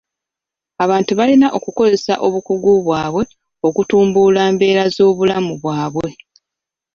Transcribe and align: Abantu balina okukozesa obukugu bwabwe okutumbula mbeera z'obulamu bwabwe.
Abantu 0.83 1.11
balina 1.19 1.47
okukozesa 1.57 2.13
obukugu 2.25 2.69
bwabwe 2.85 3.23
okutumbula 3.67 4.41
mbeera 4.53 4.83
z'obulamu 4.95 5.53
bwabwe. 5.61 6.09